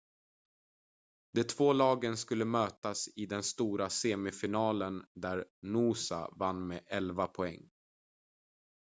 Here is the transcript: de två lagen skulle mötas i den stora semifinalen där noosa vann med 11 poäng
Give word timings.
de 1.33 1.43
två 1.43 1.73
lagen 1.73 2.17
skulle 2.17 2.45
mötas 2.45 3.09
i 3.15 3.25
den 3.25 3.43
stora 3.43 3.89
semifinalen 3.89 5.05
där 5.13 5.45
noosa 5.61 6.29
vann 6.37 6.67
med 6.67 6.83
11 6.87 7.27
poäng 7.27 7.69